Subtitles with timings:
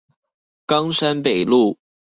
[0.65, 1.77] 岡山北路